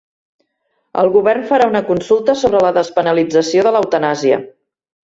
El 1.01 1.09
govern 1.17 1.45
farà 1.51 1.67
una 1.73 1.83
consulta 1.91 2.37
sobre 2.41 2.65
la 2.67 2.75
despenalització 2.81 3.69
de 3.71 3.79
l'eutanàsia 3.79 4.43